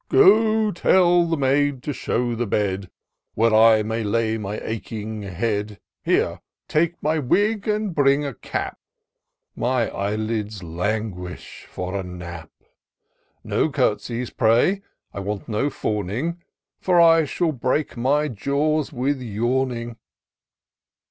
[0.01, 2.89] *' Go tell the maid to shew the bed.
[3.35, 8.79] Where I may lay my aching head; Here, take my wig and bring a cap
[9.55, 12.49] My eye lids languish for a nap:
[13.43, 14.81] No court'sying, pray;
[15.13, 16.41] I want no fawning.
[16.79, 19.97] For I shall break my jaws with yawning."